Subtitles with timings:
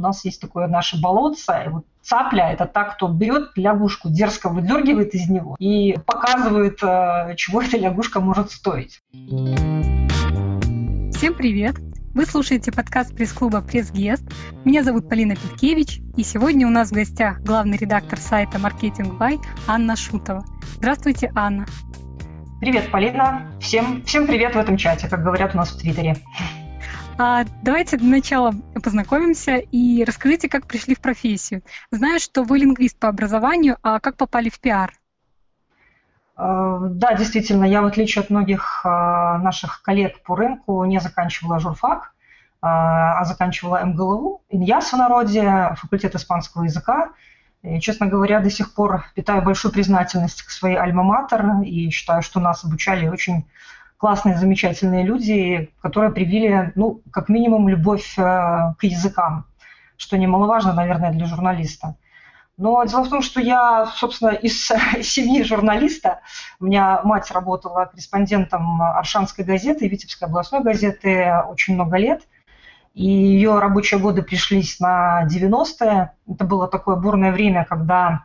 [0.00, 4.48] У нас есть такое наше болотце, и вот цапля– это та, кто берет лягушку, дерзко
[4.48, 9.02] выдергивает из него и показывает, э, чего эта лягушка может стоить.
[9.12, 10.08] Всем
[11.34, 11.76] привет!
[12.14, 14.24] Вы слушаете подкаст пресс-клуба «Пресс-гест».
[14.64, 19.38] Меня зовут Полина Петкевич, и сегодня у нас в гостях главный редактор сайта «Маркетинг Бай»
[19.68, 20.46] Анна Шутова.
[20.76, 21.66] Здравствуйте, Анна.
[22.58, 23.52] Привет, Полина.
[23.60, 26.16] Всем, всем привет в этом чате, как говорят у нас в Твиттере.
[27.22, 31.62] А, давайте для начала познакомимся и расскажите, как пришли в профессию.
[31.90, 34.94] Знаю, что вы лингвист по образованию, а как попали в пиар?
[36.34, 41.58] А, да, действительно, я в отличие от многих а, наших коллег по рынку не заканчивала
[41.58, 42.14] журфак,
[42.62, 47.10] а, а заканчивала МГЛУ, Иньяс в народе, факультет испанского языка.
[47.62, 52.40] И, честно говоря, до сих пор питаю большую признательность к своей альма-матер и считаю, что
[52.40, 53.44] нас обучали очень
[54.00, 59.44] классные, замечательные люди, которые привили, ну, как минимум, любовь э, к языкам,
[59.98, 61.96] что немаловажно, наверное, для журналиста.
[62.56, 64.66] Но дело в том, что я, собственно, из
[65.02, 66.20] семьи журналиста.
[66.60, 72.22] У меня мать работала корреспондентом Аршанской газеты, Витебской областной газеты очень много лет.
[72.94, 76.12] И ее рабочие годы пришлись на 90-е.
[76.26, 78.24] Это было такое бурное время, когда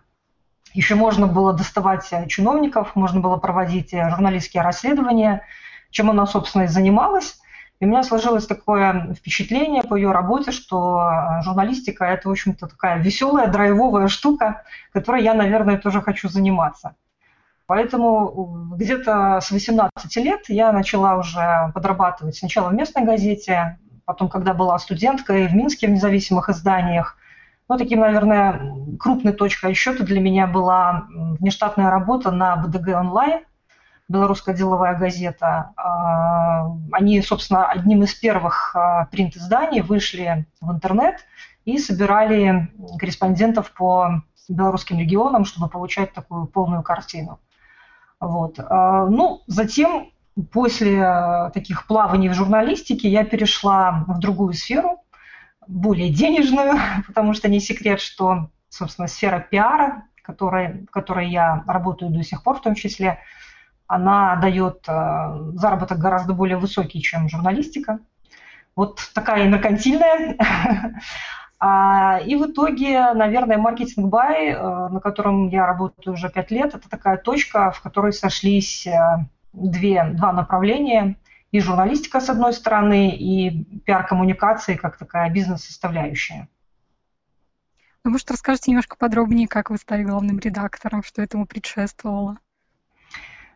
[0.76, 5.42] еще можно было доставать чиновников, можно было проводить журналистские расследования–
[5.96, 7.40] чем она, собственно, и занималась.
[7.80, 12.68] И у меня сложилось такое впечатление по ее работе, что э, журналистика– это, в общем-то,
[12.68, 16.96] такая веселая, драйвовая штука, которой я, наверное, тоже хочу заниматься.
[17.66, 24.28] Поэтому э, где-то с 18 лет я начала уже подрабатывать сначала в местной газете, потом,
[24.28, 27.18] когда была студенткой, в Минске в независимых изданиях.
[27.68, 33.42] Ну, таким, наверное, крупной точкой отсчета для меня была внештатная работа на БДГ онлайн–
[34.08, 35.72] белорусская деловая газета.
[35.76, 41.26] А, они, собственно, одним из первых а, принт-изданий вышли в интернет
[41.66, 47.40] и собирали корреспондентов по белорусским регионам, чтобы получать такую полную картину.
[48.20, 48.60] Вот.
[48.60, 50.12] А, ну, затем,
[50.52, 55.00] после таких плаваний в журналистике, я перешла в другую сферу,
[55.68, 62.24] более денежную, потому что не секрет, что, собственно, сфера пиара, которой, которой я работаю до
[62.24, 63.20] сих пор в том числе,
[63.88, 68.00] она дает э, заработок гораздо более высокий, чем журналистика.
[68.76, 70.38] Вот такая меркантильная.
[71.58, 76.76] А, и в итоге, наверное, маркетинг бай, э, на котором я работаю уже пять лет,
[76.76, 81.16] это такая точка, в которой сошлись э, две, два направления.
[81.56, 86.50] И журналистика, с одной стороны, и пиар-коммуникации, как такая бизнес-составляющая.
[88.04, 92.40] Вы, может, расскажете немножко подробнее, как вы стали главным редактором, что этому предшествовало?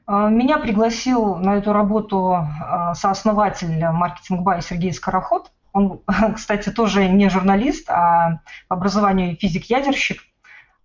[0.05, 5.51] А, меня пригласил на эту работу а, сооснователь маркетинг бай Сергей Скороход.
[5.73, 6.01] Он,
[6.35, 8.39] кстати, тоже не журналист, а
[8.69, 10.21] по образованию физик-ядерщик.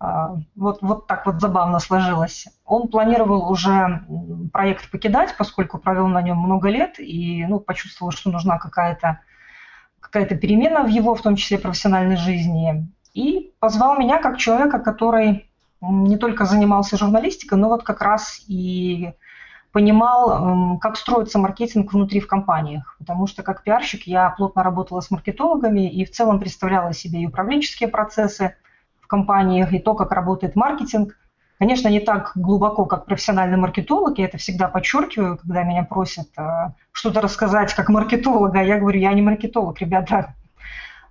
[0.05, 2.47] А, вот, вот так вот забавно сложилось.
[2.67, 4.05] Он планировал уже
[4.53, 9.21] проект покидать, поскольку провел на нем много лет и ну, почувствовал, что нужна какая-то
[10.01, 12.87] какая перемена в его, в том числе профессиональной жизни.
[13.15, 15.49] И позвал меня как человека, который
[15.81, 19.15] не только занимался журналистикой, но вот как раз и
[19.73, 22.95] понимал, как строится маркетинг внутри в компаниях.
[22.99, 27.27] Потому что как пиарщик я плотно работала с маркетологами и в целом представляла себе и
[27.27, 28.55] управленческие процессы
[29.05, 31.17] в компаниях, и то, как работает маркетинг.
[31.59, 36.71] Конечно, не так глубоко, как профессиональный маркетолог, я это всегда подчеркиваю, когда меня просят э,
[36.91, 40.35] что-то рассказать как маркетолога, я говорю, я не маркетолог, ребята.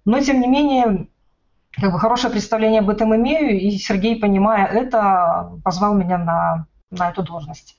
[0.05, 1.07] Но, тем не менее,
[1.71, 7.09] как бы хорошее представление об этом имею, и Сергей, понимая это, позвал меня на, на
[7.09, 7.77] эту должность.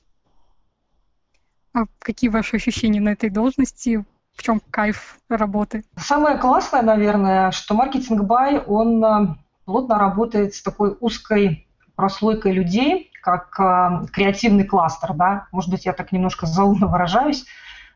[1.75, 4.05] А какие ваши ощущения на этой должности?
[4.37, 5.85] В чем кайф работы?
[5.97, 11.67] Самое классное, наверное, что маркетинг бай, он э, плотно работает с такой узкой
[11.97, 17.45] прослойкой людей, как э, креативный кластер, да, может быть, я так немножко заумно выражаюсь,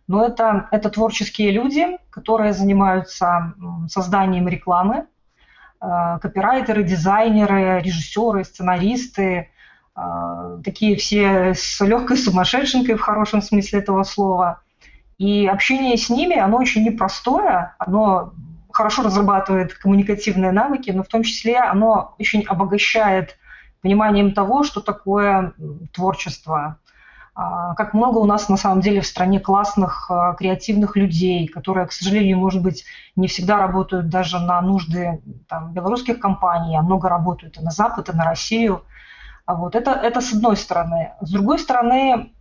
[0.06, 3.54] но это, это творческие люди, которые занимаются
[3.88, 5.06] созданием рекламы,
[5.80, 9.48] Э, копирайтеры, дизайнеры, режиссеры, сценаристы,
[9.97, 14.60] э, такие все с легкой сумасшедшенкой в хорошем смысле этого слова.
[15.18, 18.32] И общение с ними, оно очень непростое, оно
[18.78, 23.36] хорошо разрабатывает коммуникативные навыки, но в том числе оно очень обогащает
[23.83, 25.53] пониманием того, что такое
[25.92, 26.78] творчество,
[27.34, 31.89] а, как много у нас на самом деле в стране классных, а, креативных людей, которые,
[31.89, 32.84] к сожалению, может быть,
[33.16, 38.09] не всегда работают даже на нужды там, белорусских компаний, а много работают и на Запад,
[38.09, 38.84] и на Россию.
[39.45, 41.15] А вот это, это с одной стороны.
[41.21, 42.33] С другой стороны,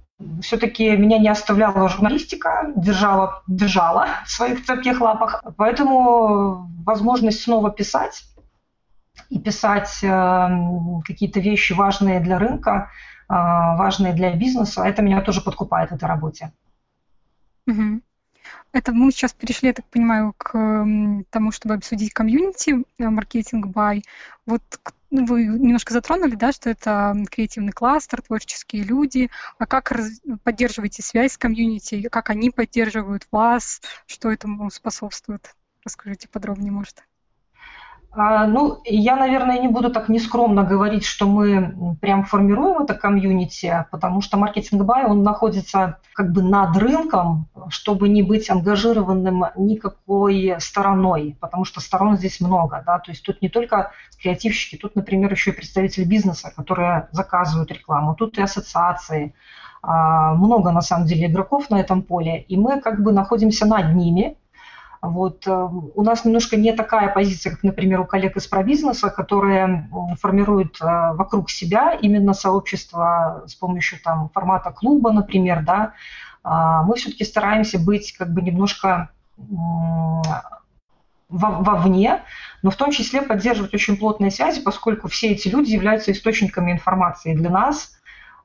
[0.42, 5.44] все-таки меня не оставляла журналистика, держала, держала в своих цепких лапах.
[5.58, 8.24] Поэтому возможность снова писать
[9.30, 10.50] и писать э,
[11.06, 12.90] какие-то вещи важные для рынка,
[13.30, 16.52] э, важные для бизнеса, это меня тоже подкупает в этой работе.
[17.68, 18.02] Угу.
[18.78, 20.86] Это мы сейчас перешли, я так понимаю, к
[21.32, 24.04] тому, чтобы обсудить комьюнити э, маркетинг бай.
[24.46, 24.62] Вот
[25.10, 29.32] ну, вы немножко затронули, да, что это креативный кластер, творческие люди.
[29.58, 32.08] А как раз, поддерживаете связь с комьюнити?
[32.10, 33.82] Как они поддерживают вас?
[34.06, 35.56] Что этому способствует?
[35.84, 37.04] Расскажите подробнее, может.
[38.20, 43.86] А, ну, я, наверное, не буду так нескромно говорить, что мы прям формируем это комьюнити,
[43.92, 50.56] потому что маркетинг бай, он находится как бы над рынком, чтобы не быть ангажированным никакой
[50.58, 55.32] стороной, потому что сторон здесь много, да, то есть тут не только креативщики, тут, например,
[55.32, 59.36] еще и представители бизнеса, которые заказывают рекламу, тут и ассоциации,
[59.84, 63.94] а, много на самом деле игроков на этом поле, и мы как бы находимся над
[63.94, 64.38] ними,
[65.02, 65.48] вот.
[65.48, 69.90] Э, у нас немножко не такая позиция, как, например, у коллег из пробизнеса, которые
[70.20, 75.64] формируют э, вокруг себя именно сообщество с помощью там, формата клуба, например.
[75.64, 75.94] Да.
[76.44, 79.10] А, мы все-таки стараемся быть как бы немножко
[81.30, 82.22] вовне,
[82.64, 87.36] но в том числе поддерживать очень плотные связи, поскольку все эти люди являются источниками информации
[87.36, 88.00] для нас.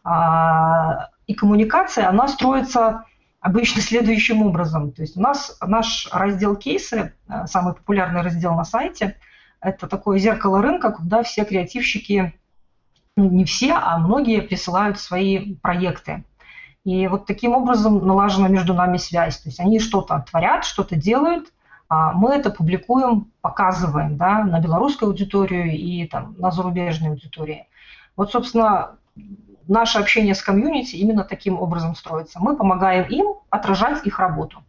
[0.04, 3.04] А, и коммуникация, она строится
[3.42, 4.92] обычно следующим образом.
[4.92, 9.16] То есть у нас наш раздел кейсы, э, самый популярный раздел на сайте,
[9.60, 12.32] это такое зеркало рынка, куда все креативщики,
[13.16, 16.24] ну не все, а многие присылают свои проекты.
[16.84, 19.38] И вот таким образом налажена между нами связь.
[19.38, 21.52] То есть они что-то творят, что-то делают,
[21.88, 27.68] а мы это публикуем, показываем да, на белорусскую аудиторию и там, на зарубежной аудитории.
[28.16, 28.96] Вот, собственно,
[29.72, 32.38] наше общение с комьюнити именно таким образом строится.
[32.40, 34.62] Мы помогаем им отражать их работу.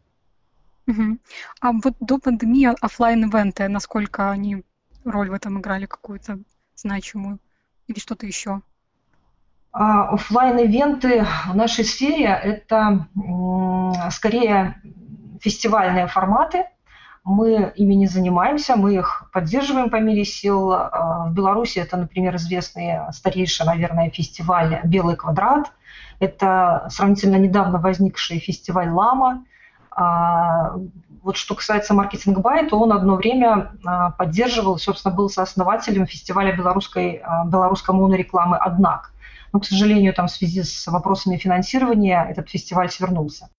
[0.88, 1.18] Угу.
[1.62, 4.64] А вот до пандемии офлайн ивенты насколько они
[5.06, 6.40] роль в этом играли какую-то
[6.76, 7.40] значимую
[7.88, 8.62] или что-то еще?
[9.72, 13.08] А, офлайн ивенты в нашей сфере– это
[14.12, 14.82] скорее
[15.42, 16.66] фестивальные форматы,
[17.24, 20.74] мы ими не занимаемся, мы их поддерживаем по мере сил.
[20.74, 25.72] А, в Беларуси это, например, известный старейший, наверное, фестиваль «Белый квадрат».
[26.20, 29.46] Это сравнительно недавно возникший фестиваль «Лама».
[29.92, 30.74] А,
[31.22, 36.54] вот что касается маркетинг бай, то он одно время а, поддерживал, собственно, был сооснователем фестиваля
[36.54, 39.14] белорусской, белорусской монорекламы «Однак».
[39.54, 43.50] Но, к сожалению, там в связи с вопросами финансирования этот фестиваль свернулся.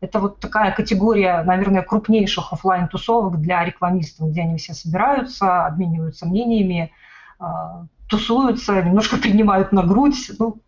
[0.00, 6.26] Это вот такая категория, наверное, крупнейших офлайн тусовок для рекламистов, где они все собираются, обмениваются
[6.26, 6.92] мнениями,
[7.38, 10.62] а, тусуются, немножко принимают на грудь, ну,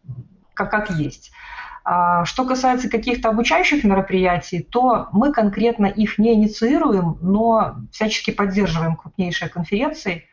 [0.54, 1.30] как, как есть.
[1.84, 8.96] А, что касается каких-то обучающих мероприятий, то мы конкретно их не инициируем, но всячески поддерживаем
[8.96, 10.24] крупнейшие конференции.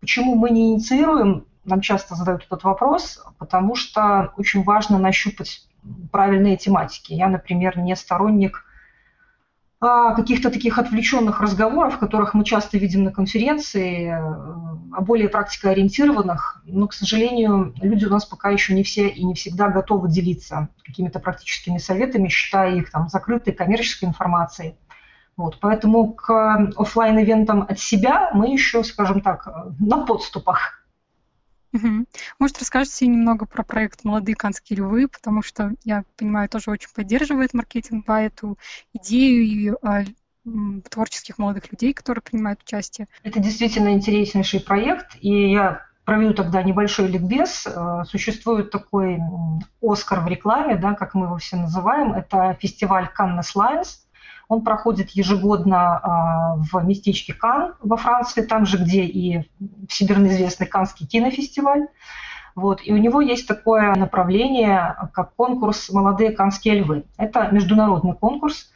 [0.00, 1.46] Почему мы не инициируем?
[1.64, 5.66] Нам часто задают этот вопрос, потому что очень важно нащупать
[6.12, 7.12] правильные тематики.
[7.12, 8.64] Я, например, не сторонник
[9.80, 16.86] а, каких-то таких отвлеченных разговоров, которых мы часто видим на конференции, а более практикоориентированных, но,
[16.86, 21.18] к сожалению, люди у нас пока еще не все и не всегда готовы делиться какими-то
[21.18, 24.76] практическими советами, считая их там закрытой коммерческой информацией.
[25.36, 29.48] Вот, поэтому к офлайн ивентам от себя мы еще, скажем так,
[29.80, 30.83] на подступах.
[32.38, 37.54] Может, расскажете немного про проект «Молодые канские львы», потому что, я понимаю, тоже очень поддерживает
[37.54, 38.58] маркетинг по эту
[38.92, 40.04] идею и а,
[40.90, 43.08] творческих молодых людей, которые принимают участие.
[43.22, 47.66] Это действительно интереснейший проект, и я проведу тогда небольшой ликбез.
[47.66, 49.18] Э, существует такой
[49.82, 52.12] «Оскар» в рекламе, да, как мы его все называем.
[52.12, 54.03] Это фестиваль Cannes Lions,
[54.48, 59.48] он проходит ежегодно а, в местечке Кан во Франции, там же, где и
[59.88, 61.88] всемирно известный Канский кинофестиваль.
[62.54, 62.80] Вот.
[62.84, 67.04] И у него есть такое направление, как конкурс «Молодые канские львы».
[67.16, 68.70] Это международный конкурс.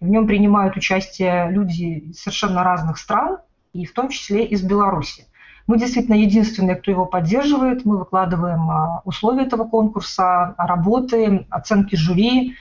[0.00, 3.38] В нем принимают участие люди из совершенно разных стран,
[3.72, 5.26] и в том числе из Беларуси.
[5.66, 7.84] Мы действительно единственные, кто его поддерживает.
[7.84, 12.54] Мы выкладываем а, условия этого конкурса, работы, оценки жюри,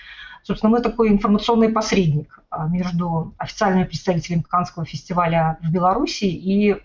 [0.43, 6.75] Собственно, мы такой информационный посредник а, между официальными представителями Канского фестиваля в Беларуси и,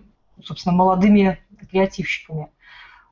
[0.42, 2.48] собственно, молодыми креативщиками.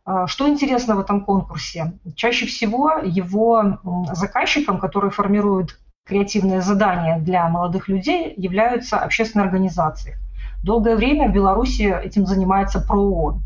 [0.05, 1.99] А, что интересно в этом конкурсе?
[2.15, 3.81] Чаще всего его
[4.13, 10.17] заказчиком, который формирует креативные задания для молодых людей, являются общественные организации.
[10.63, 13.43] Долгое время в Беларуси этим занимается ПРООН.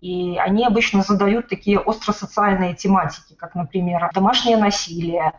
[0.00, 5.34] И они обычно задают такие остросоциальные тематики, как, например, домашнее насилие,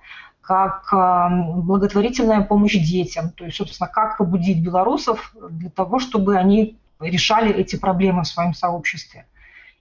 [0.52, 3.30] как благотворительная помощь детям.
[3.30, 8.54] То есть, собственно, как побудить белорусов для того, чтобы они решали эти проблемы в своем
[8.54, 9.26] сообществе.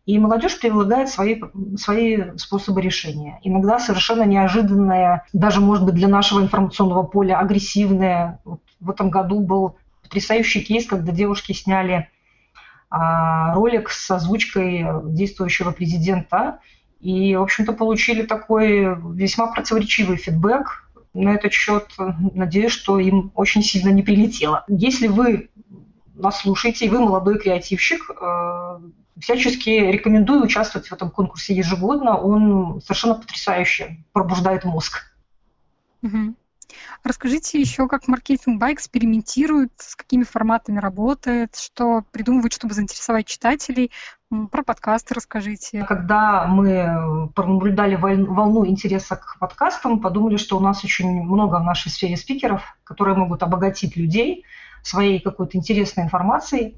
[0.06, 1.42] И молодежь предлагает свои,
[1.76, 3.40] свои способы решения.
[3.42, 8.38] Иногда совершенно неожиданные, даже, может быть, для нашего информационного поля агрессивные.
[8.44, 12.08] Вот в этом году был потрясающий кейс, когда девушки сняли
[12.90, 16.60] а, ролик с озвучкой действующего президента
[17.00, 21.88] и, в общем-то, получили такой весьма противоречивый фидбэк на этот счет.
[22.34, 24.64] Надеюсь, что им очень сильно не прилетело.
[24.68, 25.50] Если вы
[26.14, 28.78] нас слушаете, и вы молодой креативщик, э,
[29.18, 32.16] всячески рекомендую участвовать в этом конкурсе ежегодно.
[32.16, 35.14] Он совершенно потрясающе пробуждает мозг.
[36.02, 36.34] Угу.
[37.02, 43.90] Расскажите еще, как маркетинг бай экспериментирует, с какими форматами работает, что придумывает, чтобы заинтересовать читателей.
[44.52, 45.84] Про подкасты расскажите.
[45.88, 51.90] Когда мы пронаблюдали волну интереса к подкастам, подумали, что у нас очень много в нашей
[51.90, 54.44] сфере спикеров, которые могут обогатить людей
[54.82, 56.76] своей какой-то интересной информацией.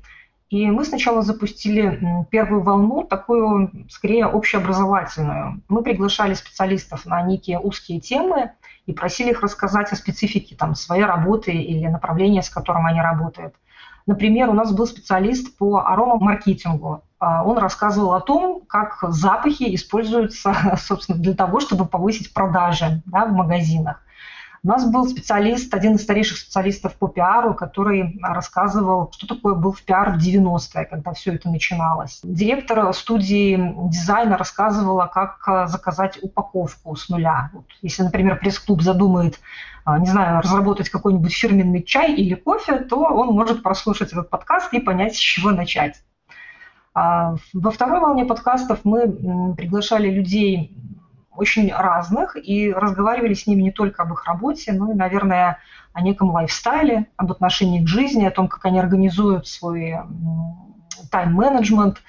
[0.53, 1.99] И мы сначала запустили
[2.31, 5.63] первую волну, такую скорее общеобразовательную.
[5.71, 8.51] Мы приглашали специалистов на некие узкие темы
[8.85, 13.55] и просили их рассказать о специфике там, своей работы или направления, с которым они работают.
[14.05, 17.03] Например, у нас был специалист по аромамаркетингу.
[17.19, 23.25] А, он рассказывал о том, как запахи используются, собственно, для того, чтобы повысить продажи да,
[23.25, 24.03] в магазинах.
[24.65, 29.75] У нас был специалист, один из старейших специалистов по пиару, который рассказывал, что такое был
[29.85, 32.21] пиар в 90-е, когда все это начиналось.
[32.23, 37.51] Директор студии дизайна рассказывала, как э, заказать упаковку с нуля.
[37.53, 39.41] Вот, если, например, пресс-клуб задумает
[39.85, 44.73] э, не знаю, разработать какой-нибудь фирменный чай или кофе, то он может прослушать этот подкаст
[44.75, 46.05] и понять, с чего начать.
[46.95, 50.77] А, во второй волне подкастов мы приглашали людей
[51.37, 55.59] очень разных и разговаривали с ними не только об их работе, но и, наверное,
[55.93, 59.97] о неком лайфстайле, об отношении к жизни, о том, как они организуют свой
[61.11, 62.03] тайм-менеджмент.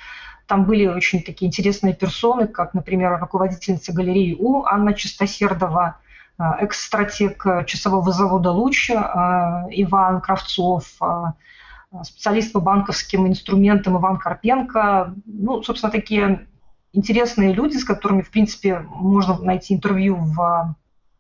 [0.48, 5.98] Там были очень такие интересные персоны, как, например, руководительница галереи У Анна Чистосердова,
[6.38, 15.14] э, экс-стратег часового завода «Луч» э, Иван Кравцов, э, специалист по банковским инструментам Иван Карпенко.
[15.26, 16.48] Ну, собственно, такие
[16.94, 20.76] интересные люди, с которыми, в принципе, можно найти интервью в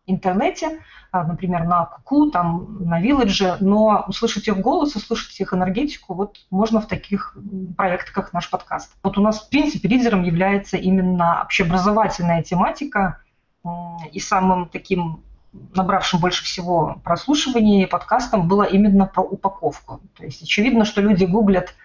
[0.05, 0.79] интернете,
[1.11, 6.37] а, например, на Куку, там, на Вилладже, но услышать их голос, услышать их энергетику вот
[6.49, 7.37] можно в таких
[7.77, 8.93] проектах, как наш подкаст.
[9.03, 13.19] Вот у нас, в принципе, лидером является именно общеобразовательная тематика,
[14.11, 15.23] и самым таким
[15.75, 20.01] набравшим больше всего прослушиваний подкастом было именно про упаковку.
[20.17, 21.82] То есть очевидно, что люди гуглят а,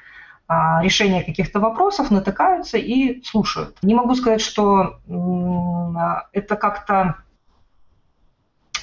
[0.48, 3.76] решения каких-то вопросов, натыкаются и слушают.
[3.82, 4.98] Не могу сказать, что
[6.32, 7.16] это как-то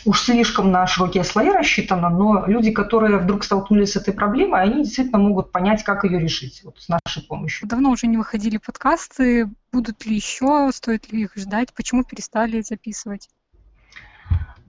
[0.05, 4.83] уж слишком на широкие слои рассчитано, но люди, которые вдруг столкнулись с этой проблемой, они
[4.83, 7.67] действительно могут понять, как ее решить вот, с нашей помощью.
[7.67, 9.49] Давно уже не выходили подкасты.
[9.71, 10.69] Будут ли еще?
[10.71, 11.73] Стоит ли их ждать?
[11.73, 13.29] Почему перестали записывать?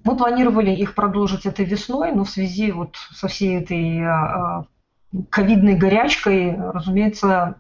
[0.05, 4.65] Мы планировали их продолжить этой весной, но в связи вот со всей этой а,
[5.31, 7.57] ковидной горячкой, разумеется,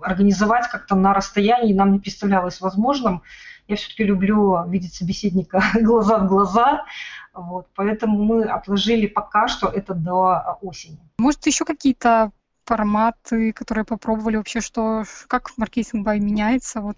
[0.00, 3.22] организовать как-то на расстоянии нам не представлялось возможным.
[3.66, 6.84] Я все-таки люблю видеть собеседника глаза в глаза,
[7.32, 10.98] вот, поэтому мы отложили пока что это до осени.
[11.18, 12.30] Может, еще какие-то
[12.64, 16.96] форматы, которые попробовали вообще, что как маркетинг бай меняется, вот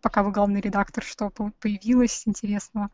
[0.00, 2.90] пока вы главный редактор, что появилось интересного?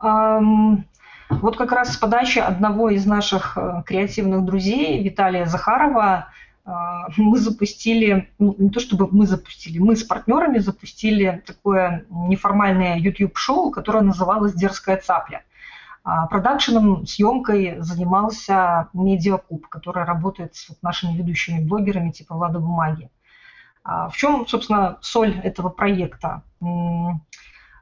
[0.00, 0.84] Um,
[1.30, 6.28] вот как раз с подачи одного из наших э, креативных друзей, Виталия Захарова,
[6.66, 6.70] э,
[7.16, 13.70] мы запустили, ну, не то чтобы мы запустили, мы с партнерами запустили такое неформальное YouTube-шоу,
[13.70, 15.42] которое называлось «Дерзкая цапля».
[16.06, 23.08] А продакшеном, съемкой занимался Медиакуб, который работает с нашими ведущими блогерами типа Влада Бумаги.
[23.82, 26.42] А в чем, собственно, соль этого проекта?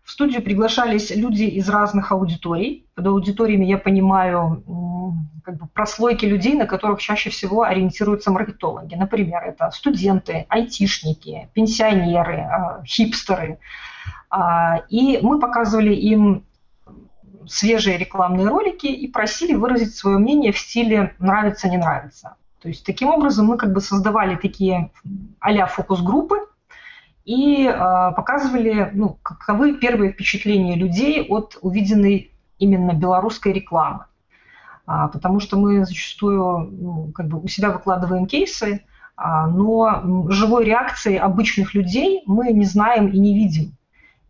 [0.04, 2.86] В студию приглашались люди из разных аудиторий.
[2.94, 4.64] Под аудиториями я понимаю
[5.44, 8.94] как бы прослойки людей, на которых чаще всего ориентируются маркетологи.
[8.94, 13.58] Например, это студенты, айтишники, пенсионеры, а, хипстеры.
[14.30, 16.44] А, и мы показывали им
[17.46, 22.36] свежие рекламные ролики и просили выразить свое мнение в стиле «нравится, не нравится».
[22.60, 24.92] То есть таким образом мы как бы создавали такие
[25.40, 26.36] а-ля фокус-группы,
[27.24, 27.72] и э,
[28.16, 34.06] показывали, ну, каковы первые впечатления людей от увиденной именно белорусской рекламы.
[34.86, 40.64] А, потому что мы зачастую ну, как бы у себя выкладываем кейсы, А, но живой
[40.64, 43.76] реакции обычных людей мы не знаем и не видим.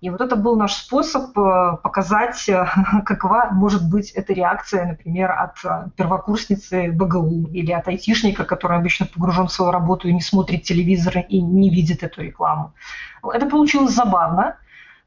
[0.02, 2.66] И вот это был наш способ э, показать, э,
[3.04, 9.06] какова может быть эта реакция, например, от э, первокурсницы БГУ или от айтишника, который обычно
[9.06, 12.74] погружен в свою работу и не смотрит телевизор и не видит эту рекламу.
[13.22, 14.56] Это получилось забавно.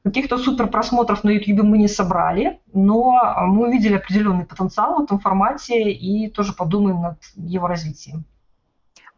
[0.06, 5.20] Каких-то супер просмотров на YouTube мы не собрали, но мы увидели определенный потенциал в этом
[5.20, 8.24] формате и тоже подумаем над его развитием.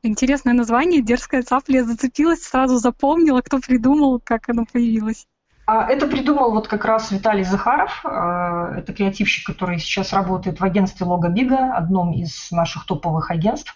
[0.02, 5.28] Интересное название «Дерзкая цапля» зацепилась, сразу запомнила, кто придумал, как оно появилось.
[5.68, 8.00] А, это придумал вот как раз Виталий Захаров.
[8.06, 13.76] А, это креативщик, который сейчас работает в агентстве Логобига, одном из наших топовых агентств.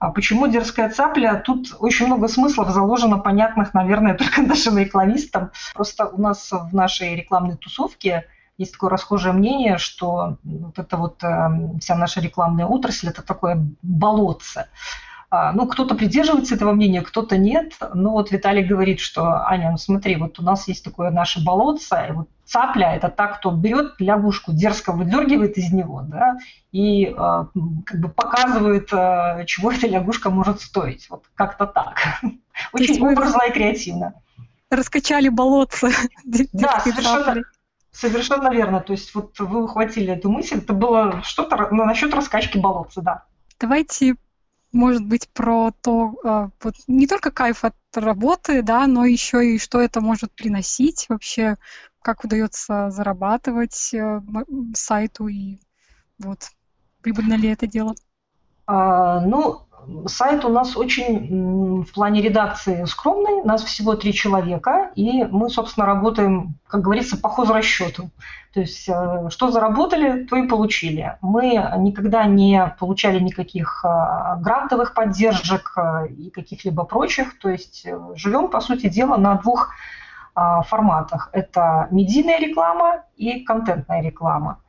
[0.00, 1.36] А почему дерзкая цапля?
[1.36, 5.52] Тут очень много смыслов заложено, понятных, наверное, только нашим рекламистам.
[5.72, 8.26] Просто у нас в нашей рекламной тусовке
[8.58, 13.64] есть такое расхожее мнение, что вот это вот эм, вся наша рекламная отрасль– это такое
[13.82, 14.66] болотце.
[15.32, 17.74] А, ну, кто-то придерживается этого мнения, кто-то нет.
[17.94, 22.06] Но вот Виталий говорит, что, Аня, ну смотри, вот у нас есть такое наше болотце,
[22.08, 26.38] и вот цапля– это та, кто берет лягушку, дерзко выдергивает из него, да,
[26.72, 31.08] и э, как бы показывает, э, чего эта лягушка может стоить.
[31.08, 32.00] Вот как-то так.
[32.72, 34.14] Очень образно и креативно.
[34.68, 35.90] Раскачали болотце.
[36.52, 37.42] Да, совершенно,
[37.92, 38.80] совершенно верно.
[38.80, 43.24] То есть вот вы ухватили эту мысль, это было что-то ну, насчет раскачки болотца, да.
[43.60, 44.16] Давайте
[44.72, 49.58] может быть про то, а, вот не только кайф от работы, да, но еще и
[49.58, 51.56] что это может приносить вообще,
[52.02, 54.20] как удается зарабатывать э,
[54.74, 55.58] сайту и
[56.18, 56.50] вот
[57.02, 57.94] прибыльно ли это дело?
[58.66, 59.66] А, ну,
[60.06, 65.86] Сайт у нас очень в плане редакции скромный, нас всего три человека, и мы, собственно,
[65.86, 68.10] работаем, как говорится, по хозрасчету.
[68.52, 71.16] То есть, э, что заработали, то и получили.
[71.20, 77.38] Мы никогда не получали никаких э, грантовых поддержек э, и каких-либо прочих.
[77.38, 79.70] То есть, живем, по сути дела, на двух
[80.68, 81.28] форматах.
[81.32, 84.60] Это медийная реклама и контентная реклама.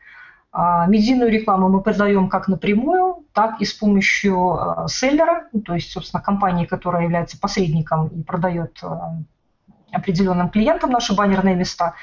[0.53, 5.73] А, медийную рекламу мы продаем как напрямую, так и с помощью а, селлера, ну, то
[5.75, 9.15] есть, собственно, компании, которая является посредником и продает а,
[9.93, 11.93] определенным клиентам наши баннерные места.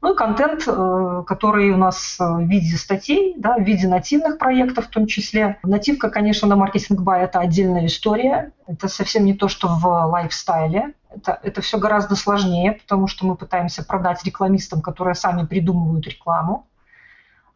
[0.00, 4.86] Ну и контент, э, который у нас в виде статей, да, в виде нативных проектов
[4.86, 5.58] в том числе.
[5.64, 8.52] Нативка, конечно, на маркетинг бай это отдельная история.
[8.68, 10.94] Это совсем не то, что в лайфстайле.
[11.10, 16.67] Это, это все гораздо сложнее, потому что мы пытаемся продать рекламистам, которые сами придумывают рекламу.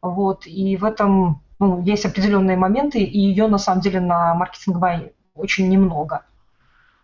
[0.02, 4.78] Вот, и в этом ну, есть определенные моменты, и ее на самом деле на маркетинг
[4.78, 6.24] бай очень немного.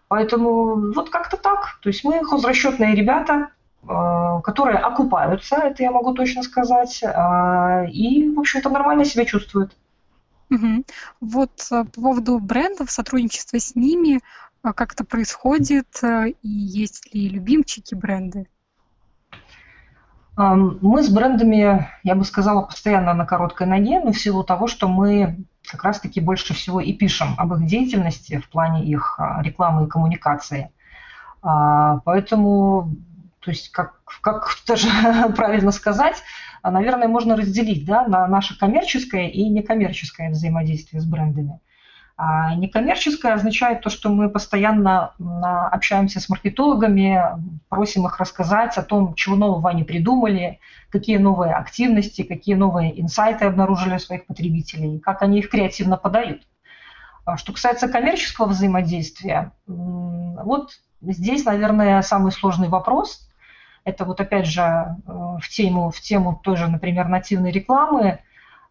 [0.08, 1.78] Поэтому вот как-то так.
[1.80, 3.50] То есть мы хозрасчетные ребята,
[3.82, 9.76] э, которые окупаются, это я могу точно сказать, э, и, в общем-то, нормально себя чувствуют.
[10.50, 10.84] Угу.
[11.20, 14.20] Вот э, по поводу брендов, сотрудничества с ними,
[14.62, 18.48] как это происходит, и есть ли любимчики бренды?
[20.38, 24.86] Мы с брендами, я бы сказала, постоянно на короткой ноге, но в силу того, что
[24.86, 29.84] мы как раз-таки больше всего и пишем об их деятельности в плане их а, рекламы
[29.86, 30.70] и коммуникации.
[31.42, 32.94] А, поэтому,
[33.40, 34.88] то есть, как, как даже
[35.36, 36.22] правильно сказать,
[36.62, 41.58] наверное, можно разделить да, на наше коммерческое и некоммерческое взаимодействие с брендами.
[42.20, 45.12] А некоммерческое означает то, что мы постоянно
[45.70, 47.22] общаемся с маркетологами,
[47.68, 50.58] просим их рассказать о том, чего нового они придумали,
[50.90, 56.42] какие новые активности, какие новые инсайты обнаружили у своих потребителей, как они их креативно подают.
[57.24, 63.28] А что касается коммерческого взаимодействия, вот здесь, наверное, самый сложный вопрос.
[63.84, 68.18] Это вот опять же э, в тему, в тему той же, например, нативной рекламы.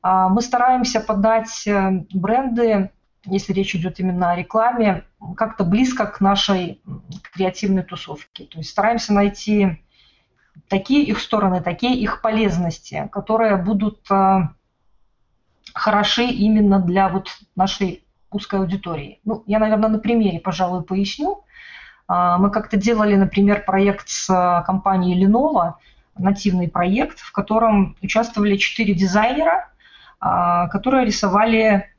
[0.02, 2.92] А мы стараемся подать э, бренды
[3.26, 5.04] если речь идет именно о рекламе,
[5.36, 6.82] как-то близко к нашей
[7.34, 8.46] креативной тусовке.
[8.46, 9.84] То есть стараемся найти
[10.68, 14.50] такие их стороны, такие их полезности, которые будут э,
[15.74, 19.20] хороши именно для вот нашей узкой аудитории.
[19.24, 21.44] Ну, я, наверное, на примере, пожалуй, поясню.
[22.08, 25.74] А, мы как-то делали, например, проект с э, компанией Lenovo,
[26.18, 29.70] нативный проект, в котором участвовали четыре дизайнера,
[30.20, 31.92] которые рисовали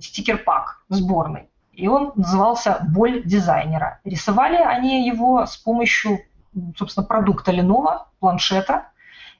[0.00, 1.48] стикер-пак сборный.
[1.72, 4.00] И он назывался «Боль дизайнера».
[4.04, 6.20] Рисовали они его с помощью,
[6.76, 8.86] собственно, продукта Lenovo, планшета.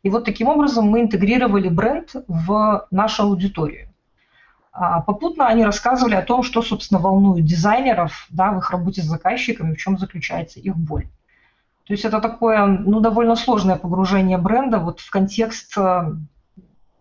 [0.03, 3.89] И вот таким образом мы интегрировали бренд в нашу аудиторию.
[4.73, 9.07] А попутно они рассказывали о том, что, собственно, волнует дизайнеров да, в их работе с
[9.07, 11.09] заказчиками, в чем заключается их боль.
[11.87, 16.13] То есть это такое ну, довольно сложное погружение бренда вот в контекст э,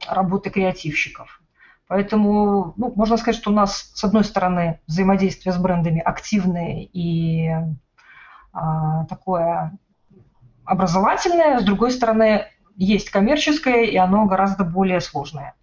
[0.08, 1.42] работы креативщиков.
[1.88, 7.52] Поэтому, ну, можно сказать, что у нас, с одной стороны, взаимодействие с брендами активное и
[8.52, 9.78] а, такое
[10.64, 15.54] образовательное, с другой стороны, есть коммерческое, и оно гораздо более сложное.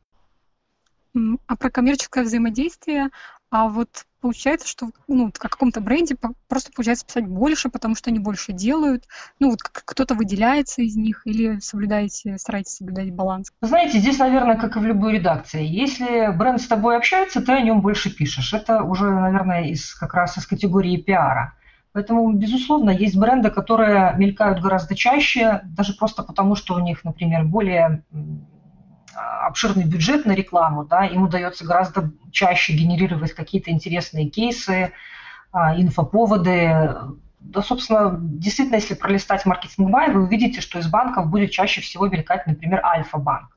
[1.47, 3.11] А про коммерческое взаимодействие,
[3.51, 6.17] а вот получается, что ну, о каком-то бренде
[6.49, 9.05] просто получается писать больше, потому что они больше делают.
[9.41, 13.53] Ну, вот кто-то выделяется из них или соблюдаете, стараетесь соблюдать баланс?
[13.61, 15.67] Знаете, здесь, наверное, как и в любой редакции.
[15.67, 18.55] Если бренд с тобой общается, ты о нем больше пишешь.
[18.55, 21.55] Это уже, наверное, из, как раз из категории пиара.
[21.93, 27.45] Поэтому, безусловно, есть бренды, которые мелькают гораздо чаще, даже просто потому, что у них, например,
[27.45, 28.05] более
[29.15, 34.93] обширный бюджет на рекламу, да, им удается гораздо чаще генерировать какие-то интересные кейсы,
[35.53, 36.95] а, инфоповоды.
[37.41, 42.07] Да, собственно, действительно, если пролистать маркетинг бай, вы увидите, что из банков будет чаще всего
[42.07, 43.57] мелькать, например, Альфа-банк.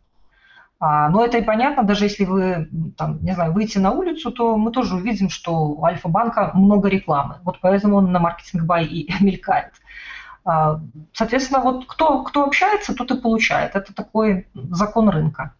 [0.79, 4.57] А, но это и понятно, даже если вы, там, не знаю, выйти на улицу, то
[4.57, 7.39] мы тоже увидим, что у Альфа-банка много рекламы.
[7.43, 9.73] Вот поэтому он на маркетинг бай и мелькает.
[10.45, 10.79] А,
[11.11, 13.75] соответственно, вот кто, кто общается, тот и получает.
[13.75, 15.55] Это такой закон рынка.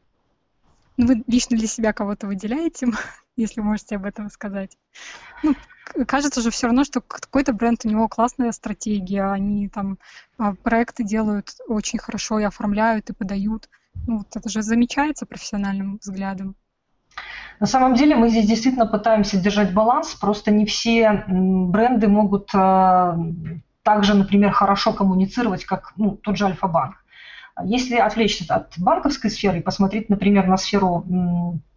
[0.97, 2.87] Ну, вы лично для себя кого-то выделяете,
[3.35, 4.77] если можете об этом сказать?
[5.41, 5.55] Ну,
[6.07, 9.97] кажется же все равно, что какой-то бренд, у него классная стратегия, они там
[10.37, 13.67] а, проекты делают очень хорошо и оформляют, и подают.
[14.05, 16.55] Ну, вот это же замечается профессиональным взглядом.
[17.59, 23.17] На самом деле мы здесь действительно пытаемся держать баланс, просто не все бренды могут а,
[23.85, 26.95] также, например, хорошо коммуницировать, как ну, тот же Альфа-банк.
[27.63, 31.05] Если отвлечься от банковской сферы и посмотреть, например, на сферу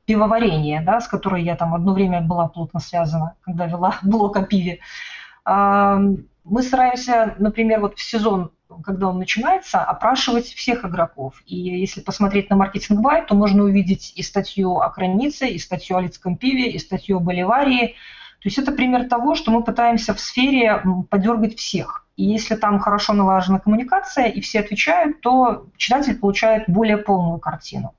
[0.07, 4.43] пивоварения, да, с которой я там одно время была плотно связана, когда вела блог о
[4.43, 4.79] пиве,
[5.45, 6.01] а,
[6.45, 11.43] мы стараемся, например, вот в сезон, когда он начинается, опрашивать всех игроков.
[11.45, 15.99] И если посмотреть на маркетинг бай, то можно увидеть и статью о границе, и статью
[15.99, 17.97] о лицком пиве, и статью о боливарии,
[18.41, 22.07] то есть это пример того, что мы пытаемся в сфере подергать всех.
[22.17, 27.95] И если там хорошо налажена коммуникация и все отвечают, то читатель получает более полную картину.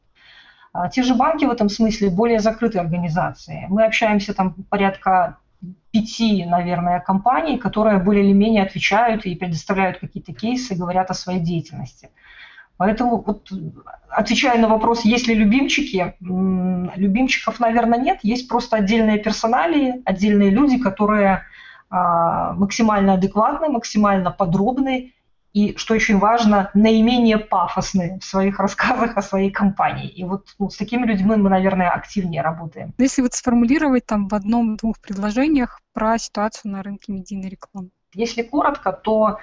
[0.71, 3.65] А те же банки в этом смысле более закрытые организации.
[3.69, 5.37] Мы общаемся там порядка
[5.91, 11.39] пяти, наверное, компаний, которые более или менее отвечают и предоставляют какие-то кейсы, говорят о своей
[11.39, 12.11] деятельности.
[12.79, 13.51] Поэтому, вот,
[14.07, 18.19] отвечая на вопрос, есть ли любимчики, любимчиков, наверное, нет.
[18.23, 21.43] Есть просто отдельные персоналии, отдельные люди, которые
[21.89, 25.11] а, максимально адекватны, максимально подробны
[25.51, 30.07] и, что очень важно, наименее пафосны в своих рассказах о своей компании.
[30.07, 32.93] И вот ну, с такими людьми мы, наверное, активнее работаем.
[32.97, 37.89] Если вот сформулировать там в одном-двух предложениях про ситуацию на рынке медийной рекламы.
[38.13, 39.39] Если коротко, то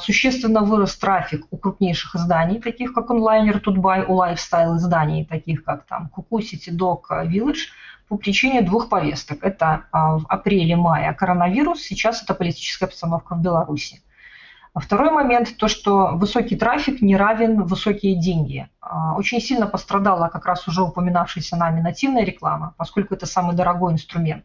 [0.00, 5.86] существенно вырос трафик у крупнейших изданий, таких как Onliner, Tut.by, у lifestyle изданий, таких как
[5.86, 7.68] там KYKY, CityDog, Village,
[8.08, 9.42] по причине двух повесток.
[9.42, 14.02] Это а, в апреле-мае коронавирус, сейчас это политическая обстановка в Беларуси.
[14.74, 18.68] А второй момент, то, что высокий трафик не равен высокие деньги.
[19.16, 24.44] Очень сильно пострадала как раз уже упоминавшаяся нами нативная реклама, поскольку это самый дорогой инструмент.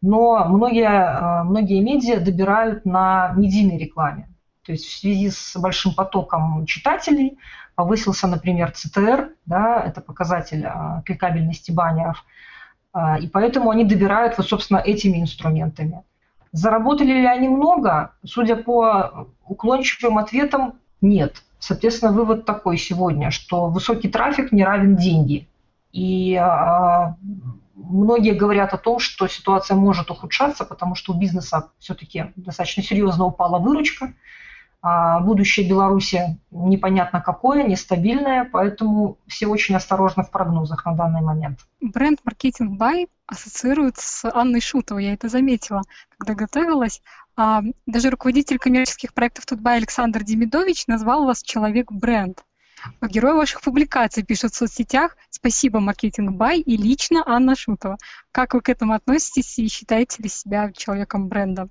[0.00, 4.28] Но многие, многие медиа добирают на медийной рекламе.
[4.66, 7.38] То есть в связи с большим потоком читателей
[7.76, 12.24] повысился, например, ЦТР, да, это показатель а, кликабельности баннеров,
[12.92, 16.02] а, и поэтому они добирают вот, собственно, этими инструментами.
[16.50, 18.12] Заработали ли они много?
[18.24, 21.42] Судя по уклончивым ответам, нет.
[21.60, 25.48] Соответственно, вывод такой сегодня, что высокий трафик не равен деньги.
[25.92, 27.14] И а,
[27.74, 33.26] многие говорят о том, что ситуация может ухудшаться, потому что у бизнеса все-таки достаточно серьезно
[33.26, 34.14] упала выручка,
[34.82, 41.60] а будущее Беларуси непонятно какое, нестабильное, поэтому все очень осторожны в прогнозах на данный момент.
[41.80, 45.82] Бренд маркетинг бай ассоциируют с Анной Шутовой, я это заметила,
[46.16, 47.02] когда готовилась.
[47.36, 52.44] А, даже руководитель коммерческих проектов Тутбай Александр Демидович назвал вас человек-бренд.
[53.02, 57.98] Герой ваших публикаций пишут в соцсетях «Спасибо, маркетинг бай» и лично Анна Шутова.
[58.32, 61.70] Как вы к этому относитесь и считаете ли себя человеком-брендом?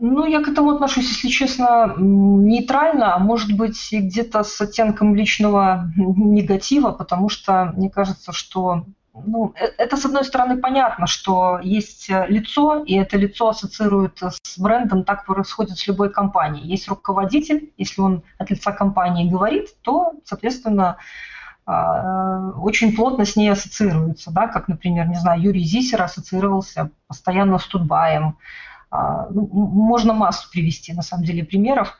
[0.00, 5.90] Ну, я к этому отношусь, если честно, нейтрально, а может быть где-то с оттенком личного
[5.96, 8.84] негатива, потому что мне кажется, что
[9.26, 14.56] ну, э, это, с одной стороны, понятно, что есть лицо, и это лицо ассоциирует с
[14.56, 16.68] брендом, так происходит с любой компанией.
[16.68, 20.98] Есть руководитель, если он от лица компании говорит, то, соответственно,
[21.66, 27.58] а, очень плотно с ней ассоциируется, да, как, например, не знаю, Юрий Зисер ассоциировался постоянно
[27.58, 28.36] с Тутбаем,
[28.90, 31.98] ну, можно массу привести, на самом деле, примеров.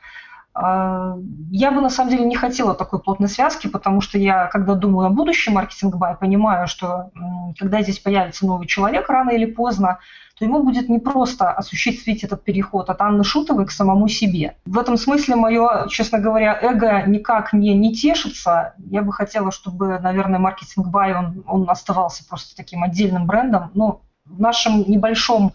[0.53, 1.15] А,
[1.51, 5.07] я бы на самом деле не хотела такой плотной связки, потому что я, когда думаю
[5.07, 7.11] о будущем маркетинг бай, понимаю, что
[7.57, 9.99] когда здесь появится новый человек рано или поздно,
[10.37, 14.55] то ему будет не просто осуществить этот переход от Анны Шутовой к самому себе.
[14.65, 18.73] В этом смысле мое, честно говоря, эго никак не, не тешится.
[18.77, 23.71] Я бы хотела, чтобы, наверное, маркетинг бай, он, он оставался просто таким отдельным брендом.
[23.73, 25.53] Но в нашем небольшом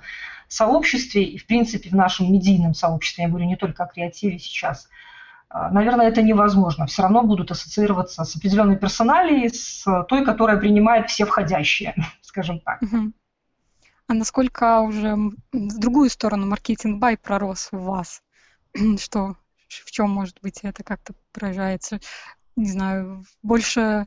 [0.55, 4.88] сообществе и, в принципе, в нашем медийном сообществе, я говорю не только о креативе сейчас,
[5.49, 6.87] а, наверное, это невозможно.
[6.87, 12.81] Все равно будут ассоциироваться с определенной персоналией, с той, которая принимает все входящие, скажем так.
[14.07, 15.14] А насколько уже
[15.53, 18.23] в другую сторону маркетинг-бай пророс у вас?
[18.99, 19.37] Что,
[19.69, 22.01] в чем, может быть, это как-то выражается?
[22.57, 24.07] Не знаю, больше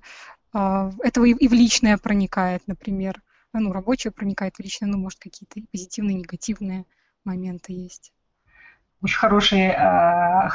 [0.54, 3.22] э, этого и в личное проникает, например
[3.60, 6.86] ну, рабочее проникает в личное, ну, может, какие-то позитивные, негативные
[7.24, 8.14] моменты есть.
[9.04, 9.74] Очень хороший, э,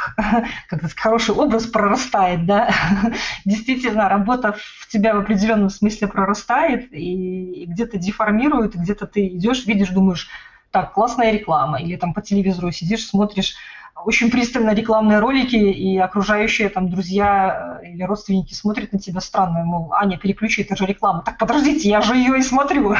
[0.68, 2.70] как хороший образ прорастает, да.
[3.44, 9.64] Действительно, работа в тебя в определенном смысле прорастает и, и где-то деформирует, где-то ты идешь,
[9.66, 10.28] видишь, думаешь,
[10.72, 13.54] так, классная реклама, или там по телевизору сидишь, смотришь
[13.94, 19.64] очень пристально рекламные ролики, и окружающие там друзья э, или родственники смотрят на тебя странно,
[19.64, 21.22] мол, Аня, переключи, это же реклама.
[21.22, 22.94] Так подождите, я же ее и смотрю.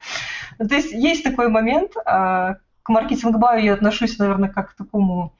[0.58, 1.92] То есть есть такой момент.
[2.04, 5.34] А, к маркетинг-баю я отношусь, наверное, как к такому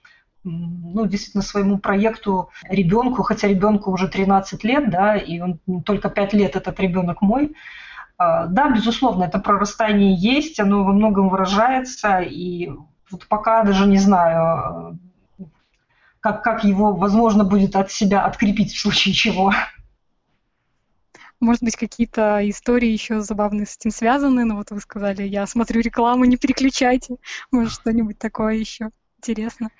[0.44, 6.32] ну, действительно, своему проекту ребенку, хотя ребенку уже 13 лет, да, и он только 5
[6.32, 7.54] лет этот ребенок мой.
[8.16, 12.70] А, да, безусловно, это прорастание есть, оно во многом выражается, и
[13.10, 14.98] вот пока даже не знаю,
[16.20, 19.52] как, как его возможно будет от себя открепить в случае чего.
[21.40, 25.80] Может быть, какие-то истории еще забавные с этим связаны, но вот вы сказали, я смотрю
[25.80, 27.16] рекламу, не переключайте.
[27.52, 29.70] Может, что-нибудь такое еще интересно?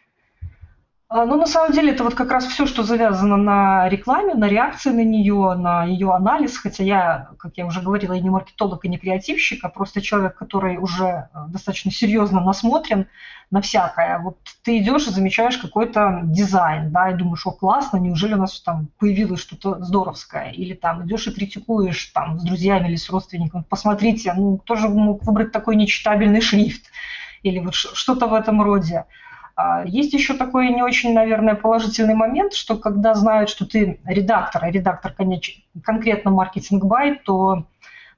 [1.10, 4.46] А, ну, на самом деле, это вот как раз все, что завязано на рекламе, на
[4.46, 6.58] реакции на нее, на ее анализ.
[6.58, 10.36] Хотя я, как я уже говорила, и не маркетолог, и не креативщик, а просто человек,
[10.36, 13.06] который уже э, достаточно серьезно насмотрен
[13.50, 14.18] на всякое.
[14.18, 18.60] Вот ты идешь и замечаешь какой-то дизайн, да, и думаешь, о, классно, неужели у нас
[18.60, 20.50] там появилось что-то здоровское?
[20.50, 24.90] Или там идешь и критикуешь там с друзьями или с родственниками, посмотрите, ну, кто же
[24.90, 26.90] мог выбрать такой нечитабельный шрифт?
[27.42, 29.06] Или вот что-то в этом роде.
[29.58, 34.64] А, есть еще такой не очень, наверное, положительный момент, что когда знают, что ты редактор,
[34.64, 35.12] а редактор
[35.82, 37.66] конкретно маркетинг-бай, то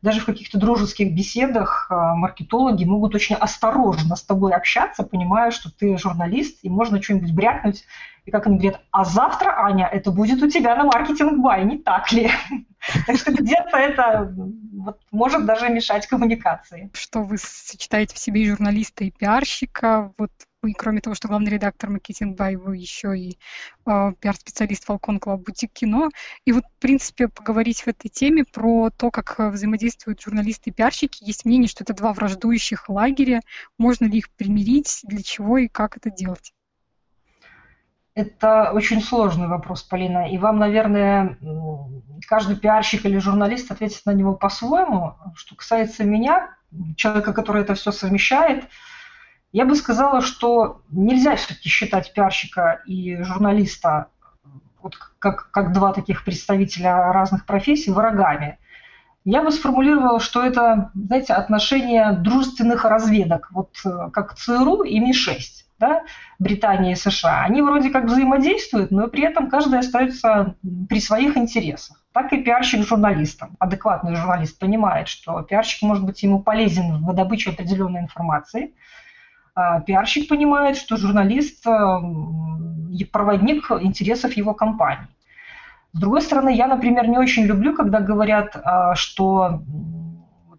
[0.03, 5.71] даже в каких-то дружеских беседах а, маркетологи могут очень осторожно с тобой общаться, понимая, что
[5.75, 7.85] ты журналист, и можно что-нибудь брякнуть.
[8.27, 12.13] И как они говорят, а завтра, Аня, это будет у тебя на маркетинг-бай, не так
[12.13, 12.31] ли?
[13.07, 14.35] Так что где-то это
[15.11, 16.91] может даже мешать коммуникации.
[16.95, 20.31] Что вы сочетаете в себе журналиста, и пиарщика, вот
[20.69, 23.39] и кроме того, что главный редактор маркетинг Бай, еще и
[23.87, 26.11] э, пиар-специалист Falcon Club Бутик Кино.
[26.45, 30.73] И вот, в принципе, поговорить в этой теме про то, как э, взаимодействуют журналисты и
[30.73, 31.25] пиарщики.
[31.25, 33.41] Есть мнение, что это два враждующих лагеря.
[33.79, 36.53] Можно ли их примирить, для чего и как это делать?
[38.15, 40.31] Это очень сложный вопрос, Полина.
[40.31, 41.39] И вам, наверное,
[42.27, 45.15] каждый пиарщик или журналист ответит на него по-своему.
[45.37, 46.55] Что касается меня,
[46.97, 48.65] человека, который это все совмещает,
[49.53, 54.07] я бы сказала, что нельзя все-таки считать пиарщика и журналиста
[54.81, 58.59] вот как, как два таких представителя разных профессий врагами.
[59.25, 65.41] Я бы сформулировала, что это, знаете, отношение дружественных разведок, вот э, как ЦРУ и Ми-6,
[65.79, 66.05] да,
[66.39, 67.43] Британия и США.
[67.45, 70.55] Они вроде как взаимодействуют, но при этом каждый остается
[70.89, 72.03] при своих интересах.
[72.13, 73.57] Так и пиарщик журналистам.
[73.59, 78.75] Адекватный журналист понимает, что пиарщик может быть ему полезен в добыче определенной информации–
[79.87, 82.01] пиарщик понимает, что журналист э,
[83.13, 85.09] проводник интересов его компании.
[85.93, 89.63] С другой стороны, я, например, не очень люблю, когда говорят, а, что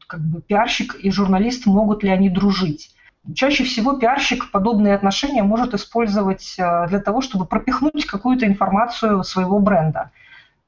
[0.07, 2.93] как бы, пиарщик и журналист могут ли они дружить.
[3.33, 9.59] Чаще всего пиарщик подобные отношения может использовать э, для того, чтобы пропихнуть какую-то информацию своего
[9.59, 10.11] бренда.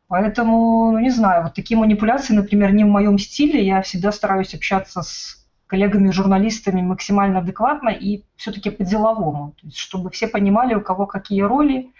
[0.07, 3.65] Поэтому, ну, не знаю, вот такие манипуляции, например, не в моем стиле.
[3.65, 10.81] Я всегда стараюсь общаться с коллегами-журналистами максимально адекватно и все-таки по-деловому, чтобы все понимали, у
[10.81, 11.91] кого какие роли,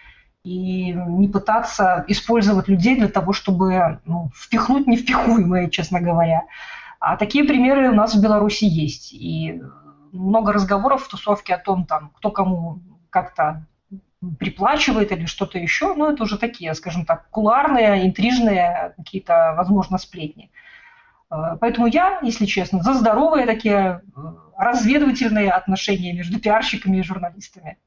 [0.43, 6.43] и не пытаться использовать людей для того, чтобы ну, впихнуть невпихуемые, честно говоря.
[6.99, 9.13] А такие примеры у нас в Беларуси есть.
[9.13, 9.61] И
[10.11, 13.65] много разговоров в тусовке о том, там, кто кому как-то
[14.39, 20.51] приплачивает или что-то еще, ну, это уже такие, скажем так, куларные, интрижные какие-то, возможно, сплетни.
[21.59, 24.19] Поэтому я, если честно, за здоровые такие э,
[24.57, 27.77] разведывательные отношения между пиарщиками и журналистами.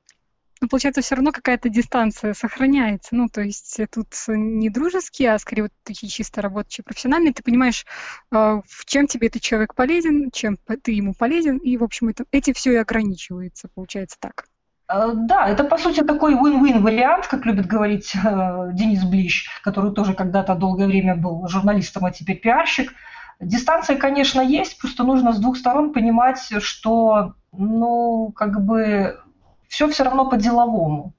[0.61, 3.15] Но получается, все равно какая-то дистанция сохраняется.
[3.15, 7.35] Ну, то есть тут не дружеские, а скорее вот такие чисто рабочие, профессиональные.
[7.35, 7.85] Ты понимаешь,
[8.33, 12.25] э, в чем тебе этот человек полезен, чем ты ему полезен, и, в общем, это,
[12.33, 14.47] эти все и ограничивается, получается так.
[14.89, 19.93] Э, да, это по сути такой win-win вариант, как любит говорить э, Денис Блищ, который
[19.93, 22.93] тоже когда-то долгое время был журналистом, а теперь пиарщик.
[23.41, 29.21] Дистанция, конечно, есть, просто нужно с двух сторон понимать, что, ну, как бы
[29.69, 31.13] все все равно по-деловому,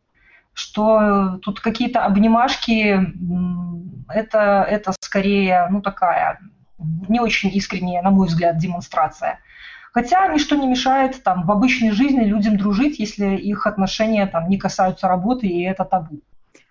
[0.53, 2.99] что тут какие-то обнимашки,
[4.09, 6.39] это, это скорее, ну, такая
[6.79, 9.39] не очень искренняя, на мой взгляд, демонстрация.
[9.93, 14.57] Хотя ничто не мешает там, в обычной жизни людям дружить, если их отношения там, не
[14.57, 16.21] касаются работы, и это табу.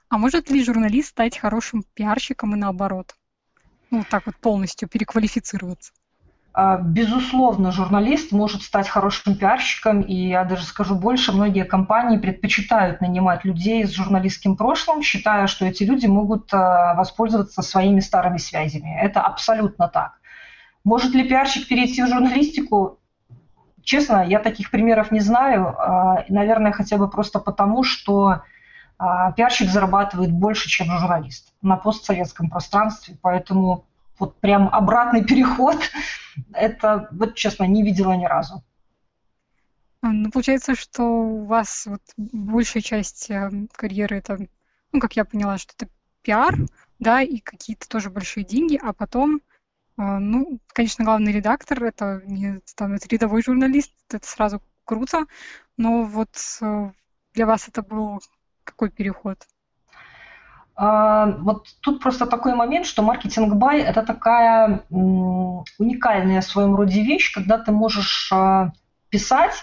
[0.09, 3.17] А может ли журналист стать хорошим пиарщиком и наоборот?
[3.91, 5.93] Ну, так вот полностью переквалифицироваться?
[6.59, 13.03] А, безусловно, журналист может стать хорошим пиарщиком, и я даже скажу больше, многие компании предпочитают
[13.03, 18.99] нанимать людей с журналистским прошлым, считая, что эти люди могут а, воспользоваться своими старыми связями.
[18.99, 20.15] Это абсолютно так.
[20.83, 23.01] Может ли пиарщик перейти в журналистику?
[23.83, 25.77] Честно, я таких примеров не знаю.
[25.79, 28.41] А, наверное, хотя бы просто потому, что
[28.99, 33.19] пиарщик зарабатывает больше, чем журналист на постсоветском пространстве.
[33.21, 33.85] Поэтому
[34.19, 35.77] вот прям обратный переход,
[36.53, 38.63] это, вот честно, не видела ни разу.
[40.01, 44.39] А, ну, получается, что у вас вот большая часть э, карьеры это,
[44.93, 45.91] ну, как я поняла, что это
[46.23, 46.55] пиар,
[46.99, 49.41] да, и какие-то тоже большие деньги, а потом
[49.97, 55.25] а, ну, конечно, главный редактор это не там, это рядовой журналист, это сразу круто,
[55.77, 56.91] но вот э,
[57.35, 58.21] для вас это был
[58.67, 59.39] какой переход?
[60.75, 67.33] А, вот тут просто такой момент, что маркетинг-бай– это такая уникальная в своем роде вещь,
[67.33, 68.73] когда ты можешь а,
[69.09, 69.55] писать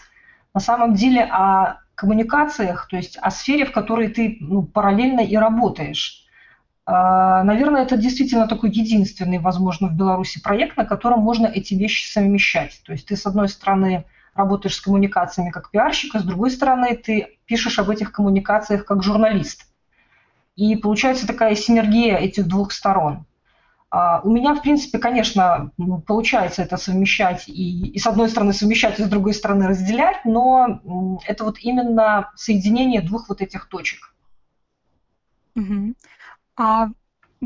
[0.56, 5.36] на самом деле о коммуникациях, то есть о сфере, в которой ты ну, параллельно и
[5.36, 6.26] работаешь.
[6.86, 12.12] А, наверное, это действительно такой единственный, возможно, в Беларуси проект, на котором можно эти вещи
[12.12, 12.82] совмещать.
[12.86, 16.96] То есть ты, с одной стороны, работаешь с коммуникациями как пиарщик, а с другой стороны,
[16.96, 19.68] ты пишешь об этих коммуникациях как журналист.
[20.56, 23.26] И получается такая синергия этих двух сторон.
[23.90, 25.72] А, у меня, в принципе, конечно,
[26.08, 31.20] получается это совмещать и, и с одной стороны совмещать, и с другой стороны разделять, но
[31.28, 34.16] это вот именно соединение двух вот этих точек.
[35.56, 35.94] Угу.
[36.58, 36.88] А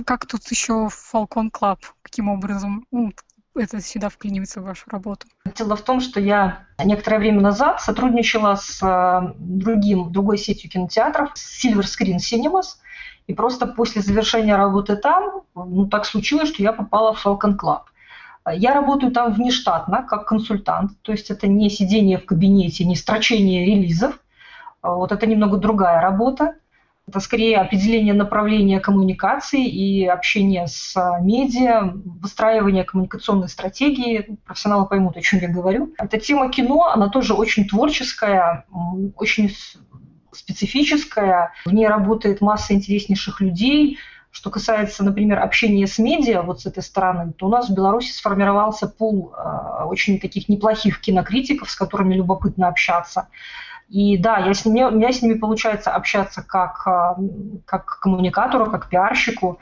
[0.06, 1.80] как тут еще Falcon Club?
[2.02, 3.12] Каким образом ну,
[3.60, 5.28] это сюда вклинивается в вашу работу?
[5.56, 11.34] Дело в том, что я некоторое время назад сотрудничала с э, другим, другой сетью кинотеатров,
[11.36, 12.78] Silver Screen Cinemas,
[13.28, 17.82] и просто после завершения работы там, ну, так случилось, что я попала в Falcon Club.
[18.54, 23.66] Я работаю там внештатно, как консультант, то есть это не сидение в кабинете, не строчение
[23.66, 24.18] релизов,
[24.82, 26.56] вот это немного другая работа.
[27.08, 34.38] Это скорее определение направления коммуникации и общение с а, медиа, выстраивание коммуникационной стратегии.
[34.46, 35.94] Профессионалы поймут, о чем я говорю.
[35.98, 38.66] Эта тема кино, она тоже очень творческая,
[39.16, 39.56] очень
[40.34, 41.54] специфическая.
[41.66, 44.00] В ней работает масса интереснейших людей.
[44.30, 48.12] Что касается, например, общения с медиа вот с этой стороны, то у нас в Беларуси
[48.12, 53.30] сформировался пул э, очень таких неплохих кинокритиков, с которыми любопытно общаться.
[53.90, 57.18] И да, я с ними, у меня с ними получается общаться как, а,
[57.66, 59.60] как коммуникатору, как пиарщику.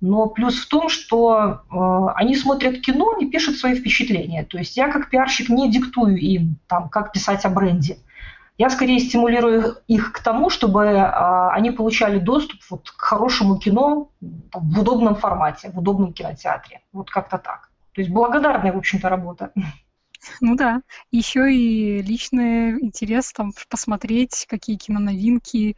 [0.00, 4.44] Но плюс в том, что э, они смотрят кино и пишут свои впечатления.
[4.44, 7.96] То есть я как пиарщик не диктую им, там, как писать о бренде.
[8.58, 14.10] Я скорее стимулирую их к тому, чтобы э, они получали доступ вот, к хорошему кино
[14.52, 16.82] там, в удобном формате, в удобном кинотеатре.
[16.92, 17.70] Вот как-то так.
[17.94, 19.52] То есть благодарная, в общем-то, работа.
[20.40, 20.82] Ну да.
[21.10, 25.76] Еще и личный интерес там посмотреть, какие киноновинки.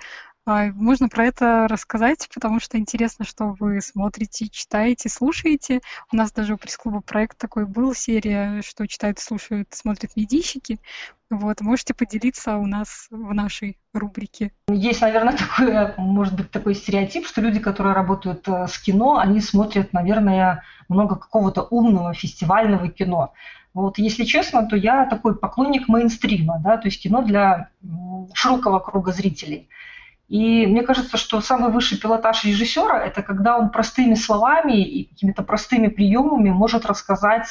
[0.49, 5.81] А, можно про это рассказать, потому что интересно, что вы смотрите, читаете, слушаете.
[6.13, 10.79] У нас даже у пресс-клуба проект такой был, серия, что читают, слушают, смотрят медийщики.
[11.31, 14.53] Вот, можете поделиться у нас в нашей рубрике.
[14.69, 19.41] Есть, наверное, такой, может быть, такой стереотип, что люди, которые работают э, с кино, они
[19.41, 23.33] смотрят, наверное, много какого-то умного фестивального кино.
[23.77, 27.69] Вот, если честно, то я такой поклонник мейнстрима, да, то есть кино для
[28.33, 29.69] широкого круга зрителей.
[30.29, 35.43] И мне кажется, что самый высший пилотаж режиссера– это когда он простыми словами и какими-то
[35.43, 37.49] простыми приемами может рассказать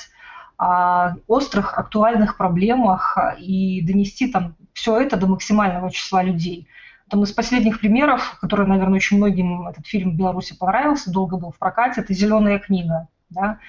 [0.58, 6.68] о острых, актуальных проблемах и донести там все это до максимального числа людей.
[7.08, 11.52] Там из последних примеров, которые, наверное, очень многим этот фильм в Беларуси понравился, долго был
[11.52, 13.10] в прокате, это «Зеленая книга».
[13.30, 13.60] Да?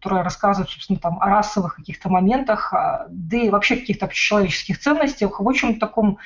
[0.00, 5.38] Которая рассказывает, собственно, там, о расовых каких-то моментах, а, да и вообще каких-то общечеловеческих ценностях
[5.38, 6.18] в очень таком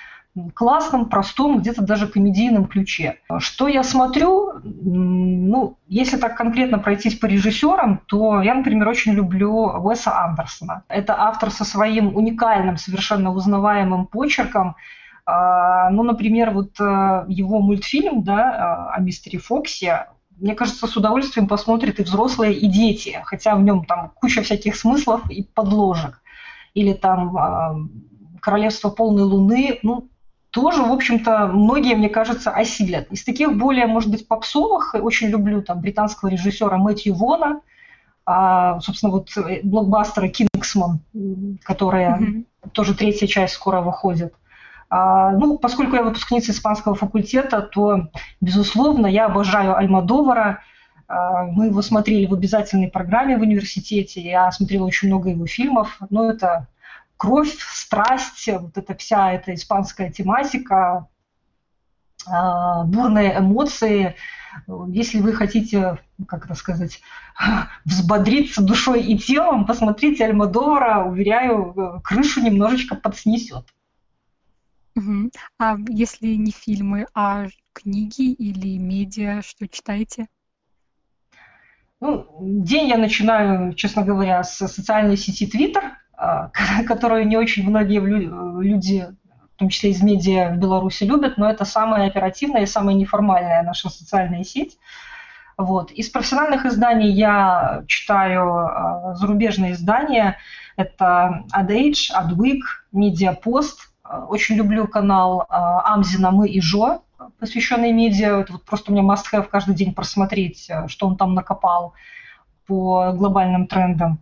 [0.54, 3.18] классном, простом, где-то даже комедийном ключе.
[3.38, 4.52] Что я смотрю?
[4.62, 10.84] Ну, если так конкретно пройтись по режиссерам, то я, например, очень люблю Уэса Андерсона.
[10.88, 14.76] Это автор со своим уникальным, совершенно узнаваемым почерком.
[15.26, 20.06] А, ну, например, вот э, его мультфильм да, о мистере Фоксе,
[20.44, 24.76] мне кажется, с удовольствием посмотрят и взрослые, и дети, хотя в нем там куча всяких
[24.76, 26.20] смыслов и подложек.
[26.74, 27.76] Или там а,
[28.42, 30.10] «Королевство полной луны», ну,
[30.50, 33.10] тоже, в общем-то, многие, мне кажется, осилят.
[33.10, 37.62] Из таких более, может быть, попсовых, очень люблю там британского режиссера Мэтью Вона,
[38.26, 41.00] а, собственно, вот э, блокбастера «Кингсман»,
[41.62, 42.70] которая mm-hmm.
[42.72, 44.34] тоже третья часть скоро выходит.
[44.96, 50.62] А, ну, поскольку я выпускница испанского факультета, то, безусловно, я обожаю Альмадовара.
[51.08, 54.20] А, мы его смотрели в обязательной программе в университете.
[54.20, 55.98] Я смотрела очень много его фильмов.
[56.10, 56.68] Но это
[57.16, 61.08] кровь, страсть, вот эта вся эта испанская тематика,
[62.28, 64.14] а, бурные эмоции.
[64.86, 67.00] Если вы хотите, как это сказать,
[67.84, 73.66] взбодриться душой и телом, посмотрите Альмадовара, уверяю, крышу немножечко подснесет.
[75.58, 80.28] А если не фильмы, а книги или медиа, что читаете?
[82.00, 85.82] Ну, день я начинаю, честно говоря, с социальной сети Twitter,
[86.16, 86.50] а,
[86.86, 89.06] которую не очень многие люди,
[89.54, 93.62] в том числе из медиа в Беларуси, любят, но это самая оперативная и самая неформальная
[93.62, 94.78] наша социальная сеть.
[95.56, 95.92] Вот.
[95.92, 100.36] Из профессиональных изданий я читаю а, зарубежные издания.
[100.76, 102.60] Это Ad Age, Adweek,
[102.92, 103.93] Mediapost.
[104.04, 107.02] Очень люблю канал а, Амзина «Мы и Жо»,
[107.38, 108.40] посвященный медиа.
[108.40, 111.94] Это вот просто у меня must-have каждый день просмотреть, что он там накопал
[112.66, 114.18] по глобальным трендам.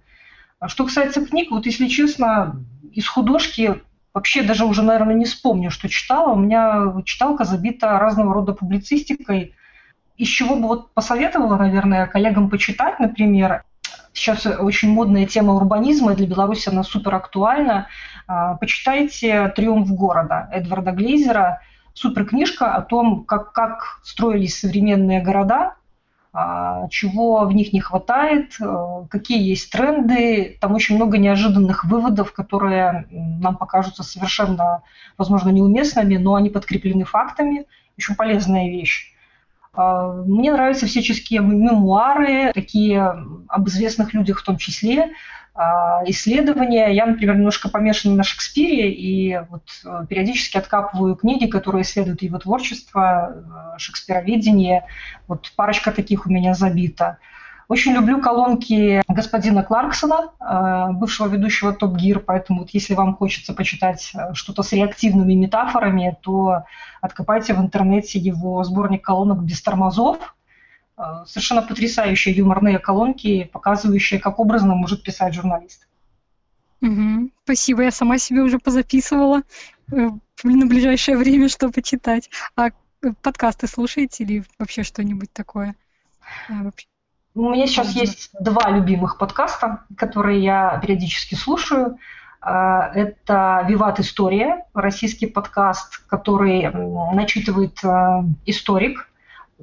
[0.66, 3.83] Что касается книг, вот если честно, из художки
[4.14, 6.33] вообще даже уже, наверное, не вспомню, что читала.
[6.33, 9.55] У меня читалка забита разного рода публицистикой.
[10.16, 13.64] Из чего бы вот посоветовала, наверное, коллегам почитать, например,
[14.12, 17.88] сейчас очень модная тема урбанизма, и для Беларуси она супер актуальна.
[18.26, 21.61] А, почитайте «Триумф города» Эдварда Глейзера.
[21.95, 25.74] Супер книжка о том, как, как строились современные города,
[26.34, 30.57] а, чего в них не хватает, э, какие есть тренды.
[30.62, 34.82] Там очень много неожиданных выводов, которые нам покажутся совершенно,
[35.18, 37.66] возможно, неуместными, но они подкреплены фактами.
[37.99, 39.11] Очень полезная вещь.
[39.74, 43.02] А, мне нравятся всяческие мемуары, такие
[43.48, 45.12] об известных людях в том числе.
[45.54, 46.88] А, исследования.
[46.88, 52.38] Я, например, немножко помешана на Шекспире и вот э, периодически откапываю книги, которые исследуют его
[52.38, 54.86] творчество, э, шекспироведение.
[55.28, 57.18] Вот парочка таких у меня забита.
[57.72, 63.54] Очень люблю колонки господина Кларксона, э, бывшего ведущего Топ Гир, поэтому вот если вам хочется
[63.54, 66.64] почитать что-то с реактивными метафорами, то
[67.00, 70.34] откопайте в интернете его сборник колонок без тормозов,
[70.96, 75.88] Э, совершенно потрясающие юморные колонки, показывающие, как образно может писать журналист.
[76.80, 77.30] Угу.
[77.44, 79.42] Спасибо, я сама себе уже позаписывала
[79.90, 80.10] э,
[80.44, 82.30] на ближайшее время, что почитать.
[82.56, 82.72] А э,
[83.22, 85.74] подкасты слушаете или вообще что-нибудь такое?
[87.35, 91.97] У меня сейчас есть два любимых подкаста, которые я периодически слушаю.
[92.43, 96.70] Это «Виват История», российский подкаст, который
[97.14, 97.78] начитывает
[98.45, 99.09] историк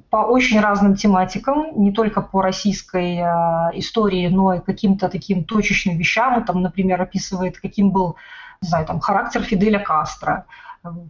[0.09, 5.97] по очень разным тематикам, не только по российской э, истории, но и каким-то таким точечным
[5.97, 6.43] вещам.
[6.45, 8.15] Там, например, описывает, каким был
[8.61, 10.45] не знаю, там, характер Фиделя Кастро,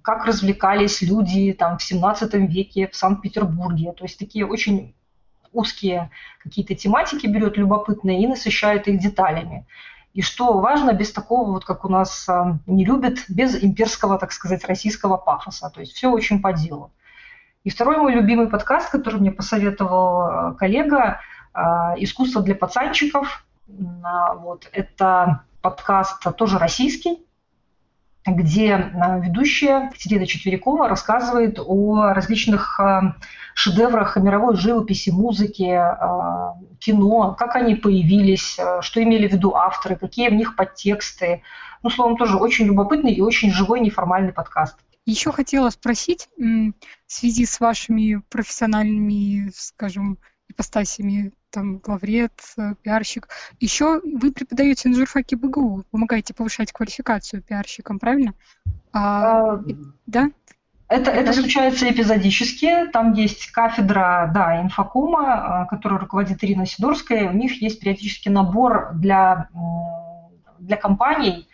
[0.02, 3.94] как развлекались люди там, в 17 веке в Санкт-Петербурге.
[3.94, 4.96] То есть такие очень
[5.54, 6.12] узкие
[6.44, 9.66] какие-то тематики берет любопытные и насыщает их деталями.
[10.14, 14.32] И что важно, без такого, вот как у нас э, не любят, без имперского, так
[14.32, 15.70] сказать, российского пафоса.
[15.70, 16.92] То есть все очень по делу.
[17.64, 21.22] И второй мой любимый подкаст, который мне посоветовал э, коллега,
[21.54, 21.60] э,
[21.98, 23.46] «Искусство для пацанчиков».
[23.68, 27.24] Вот, это подкаст тоже российский,
[28.26, 32.80] где э, ведущая Екатерина Четверякова рассказывает о различных
[33.54, 35.80] шедеврах мировой живописи, музыки,
[36.80, 41.42] кино, как они появились, что имели в виду авторы, какие в них подтексты.
[41.84, 44.78] Ну, словом, тоже очень любопытный и очень живой неформальный подкаст.
[45.06, 46.74] Еще хотела спросить, в
[47.08, 53.30] связи с вашими профессиональными, скажем, ипостасями, там, главред, э, пиарщик,
[53.60, 58.34] еще вы преподаете на журфаке БГУ, помогаете повышать квалификацию пиарщикам, правильно?
[58.92, 59.64] А, а,
[60.06, 60.32] да?
[60.88, 62.88] Это, это случается эпизодически.
[62.92, 67.30] Там есть кафедра да, инфокома, а, которую руководит Ирина Сидорская.
[67.30, 69.50] У них есть периодически набор для,
[70.58, 71.48] для компаний,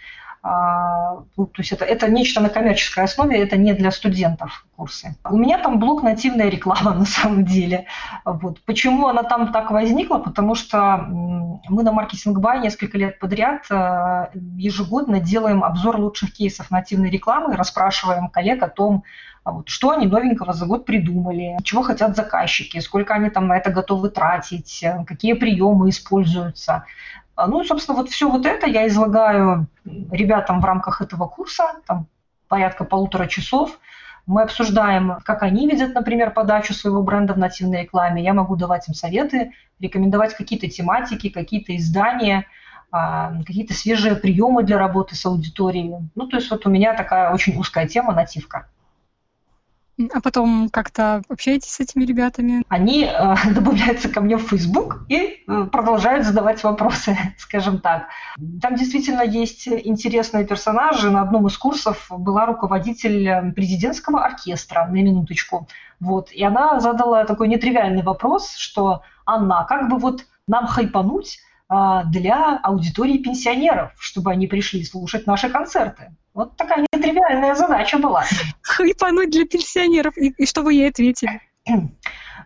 [0.46, 5.16] то есть это, это нечто на коммерческой основе, это не для студентов курсы.
[5.28, 7.86] У меня там блок нативная реклама на самом деле.
[8.24, 8.62] Вот.
[8.66, 10.20] Почему она там так возникла?
[10.20, 16.70] Потому что мы на маркетинг бай несколько лет подряд э, ежегодно делаем обзор лучших кейсов
[16.70, 19.04] нативной рекламы, расспрашиваем коллег о том,
[19.44, 23.58] а вот, что они новенького за год придумали, чего хотят заказчики, сколько они там на
[23.58, 26.86] это готовы тратить, э, какие приемы используются.
[27.36, 29.68] А, ну, собственно, вот все вот это я излагаю
[30.12, 32.08] ребятам в рамках этого курса, там
[32.48, 33.80] порядка полутора часов.
[34.26, 38.24] Мы обсуждаем, как они видят, например, подачу своего бренда в нативной рекламе.
[38.24, 42.48] Я могу давать им советы, рекомендовать какие-то тематики, какие-то издания,
[42.92, 46.10] а, какие-то свежие приемы для работы с аудиторией.
[46.16, 48.68] Ну, то есть вот у меня такая очень узкая тема нативка.
[50.14, 52.64] А потом как-то общаетесь с этими ребятами?
[52.68, 58.08] Они э, добавляются ко мне в Facebook и э, продолжают задавать вопросы, скажем так.
[58.62, 61.10] Там действительно есть интересные персонажи.
[61.10, 65.68] На одном из курсов была руководитель э, президентского оркестра, на минуточку.
[66.02, 66.30] Вот.
[66.32, 71.40] И она задала такой нетривиальный вопрос, что «Анна, а как бы вот нам хайпануть
[71.70, 78.26] э, для аудитории пенсионеров, чтобы они пришли слушать наши концерты?» Вот такая нетривиальная задача была.
[78.62, 80.18] Хайпануть для пенсионеров.
[80.18, 81.40] И, и что вы ей ответили?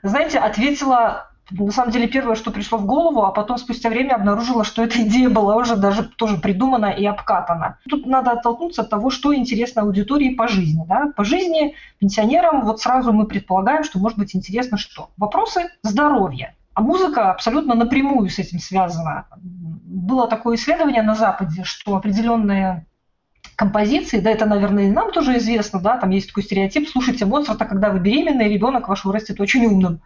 [0.04, 4.64] Знаете, ответила на самом деле первое, что пришло в голову, а потом спустя время обнаружила,
[4.64, 7.80] что эта идея была уже даже тоже придумана и обкатана.
[7.90, 10.86] Тут надо оттолкнуться от того, что интересно аудитории по жизни.
[10.88, 11.12] Да?
[11.16, 15.10] По жизни пенсионерам вот сразу мы предполагаем, что может быть интересно что?
[15.18, 16.56] Вопросы здоровья.
[16.76, 19.26] А музыка абсолютно напрямую с этим связана.
[19.42, 22.86] Было такое исследование на Западе, что определенные
[23.60, 27.66] композиции, да, это, наверное, и нам тоже известно, да, там есть такой стереотип, слушайте Моцарта,
[27.66, 30.00] когда вы беременны, и ребенок ваш вырастет очень умным.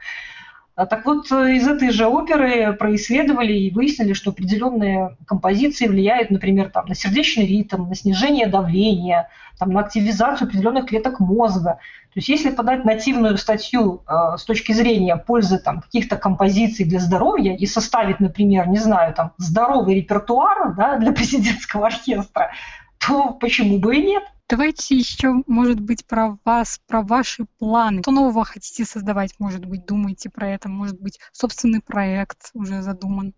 [0.76, 6.32] А так вот, э, из этой же оперы происследовали и выяснили, что определенные композиции влияют,
[6.32, 9.30] например, там, на сердечный ритм, на снижение давления,
[9.60, 11.78] там, на активизацию определенных клеток мозга.
[12.14, 17.00] То есть если подать нативную статью э, с точки зрения пользы там, каких-то композиций для
[17.00, 22.50] здоровья и составить, например, не знаю, там, здоровый репертуар да, для президентского оркестра,
[23.06, 24.24] то почему бы и нет?
[24.50, 28.02] Давайте еще, может быть, про вас, про ваши планы.
[28.02, 33.34] Что нового хотите создавать, может быть, думаете про это, может быть, собственный проект уже задуман?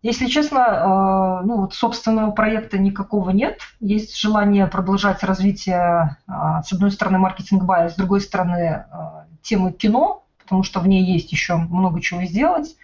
[0.00, 3.60] Если честно, э, ну вот собственного проекта никакого нет.
[3.80, 6.32] Есть желание продолжать развитие, э,
[6.64, 11.04] с одной стороны, маркетинг бая, с другой стороны, э, темы кино, потому что в ней
[11.04, 12.76] есть еще много чего сделать.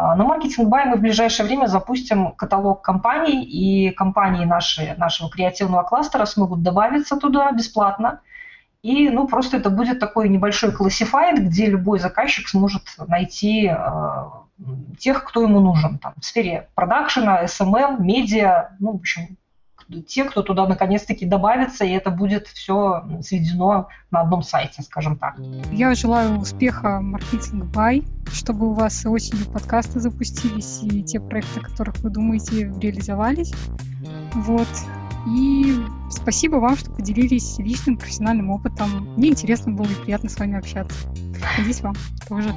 [0.00, 5.28] А, на маркетинг бай мы в ближайшее время запустим каталог компаний, и компании наши, нашего
[5.28, 8.20] креативного кластера смогут добавиться туда бесплатно.
[8.82, 13.76] И ну, просто это будет такой небольшой классифайд, где любой заказчик сможет найти э,
[15.00, 19.36] тех, кто ему нужен там, в сфере продакшена, SMM, медиа, ну, в общем,
[20.06, 25.36] те, кто туда наконец-таки добавится, и это будет все сведено на одном сайте, скажем так.
[25.72, 31.62] Я желаю успеха маркетинг бай, чтобы у вас осенью подкасты запустились, и те проекты, о
[31.62, 33.52] которых вы думаете, реализовались.
[34.34, 34.68] Вот.
[35.26, 35.74] И
[36.10, 39.08] спасибо вам, что поделились личным профессиональным опытом.
[39.16, 40.96] Мне интересно было и приятно с вами общаться.
[41.56, 41.94] Надеюсь, вам
[42.28, 42.54] тоже.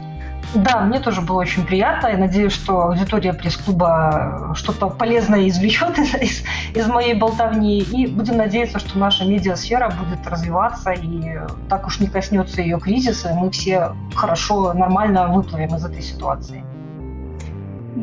[0.54, 2.08] Да, мне тоже было очень приятно.
[2.08, 6.44] Я надеюсь, что аудитория пресс-клуба что-то полезное извлечет из, из,
[6.76, 7.80] из моей болтовни.
[7.80, 11.40] И будем надеяться, что наша медиасфера будет развиваться и
[11.70, 13.34] так уж не коснется ее кризиса.
[13.34, 16.64] Мы все хорошо, нормально выплывем из этой ситуации.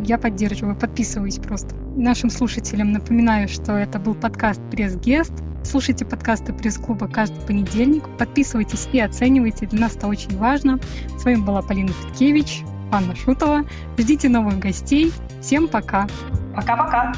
[0.05, 1.74] Я поддерживаю, подписываюсь просто.
[1.97, 5.32] Нашим слушателям напоминаю, что это был подкаст «Пресс-гест».
[5.70, 8.08] Слушайте подкасты пресс-клуба каждый понедельник.
[8.16, 9.66] Подписывайтесь и оценивайте.
[9.66, 10.80] Для нас это очень важно.
[11.18, 13.66] С вами была Полина Петкевич, Анна Шутова.
[13.98, 15.12] Ждите новых гостей.
[15.42, 16.08] Всем пока.
[16.56, 17.12] Пока-пока.